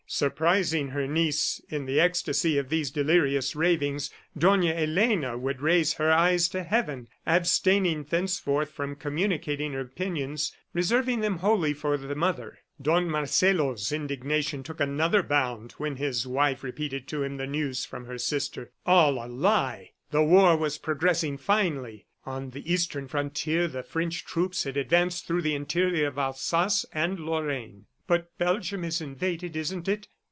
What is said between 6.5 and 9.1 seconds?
heaven, abstaining thenceforth from